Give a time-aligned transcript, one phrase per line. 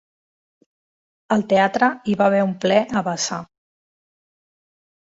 [1.35, 3.41] Al teatre hi va haver un ple a vessar.